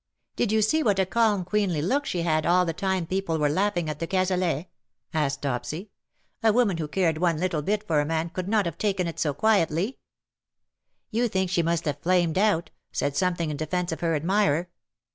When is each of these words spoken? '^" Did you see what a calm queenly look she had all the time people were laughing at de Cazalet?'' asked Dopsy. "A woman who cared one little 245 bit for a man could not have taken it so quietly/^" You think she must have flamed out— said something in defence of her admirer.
'^" 0.33 0.35
Did 0.35 0.51
you 0.51 0.63
see 0.63 0.81
what 0.81 0.97
a 0.97 1.05
calm 1.05 1.45
queenly 1.45 1.79
look 1.83 2.07
she 2.07 2.23
had 2.23 2.43
all 2.43 2.65
the 2.65 2.73
time 2.73 3.05
people 3.05 3.37
were 3.37 3.49
laughing 3.49 3.87
at 3.87 3.99
de 3.99 4.07
Cazalet?'' 4.07 4.65
asked 5.13 5.43
Dopsy. 5.43 5.91
"A 6.41 6.51
woman 6.51 6.77
who 6.77 6.87
cared 6.87 7.19
one 7.19 7.37
little 7.37 7.61
245 7.61 7.65
bit 7.81 7.87
for 7.87 8.01
a 8.01 8.05
man 8.05 8.31
could 8.31 8.47
not 8.47 8.65
have 8.65 8.79
taken 8.79 9.05
it 9.05 9.19
so 9.19 9.35
quietly/^" 9.35 9.97
You 11.11 11.27
think 11.27 11.51
she 11.51 11.61
must 11.61 11.85
have 11.85 11.99
flamed 11.99 12.39
out— 12.39 12.71
said 12.91 13.15
something 13.15 13.51
in 13.51 13.57
defence 13.57 13.91
of 13.91 13.99
her 13.99 14.15
admirer. 14.15 14.69